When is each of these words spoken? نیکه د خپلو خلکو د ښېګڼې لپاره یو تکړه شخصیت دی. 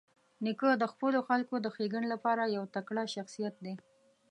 نیکه 0.43 0.69
د 0.77 0.83
خپلو 0.93 1.19
خلکو 1.29 1.55
د 1.61 1.67
ښېګڼې 1.75 2.07
لپاره 2.13 2.53
یو 2.55 2.63
تکړه 2.75 3.03
شخصیت 3.15 3.55
دی. 3.65 3.73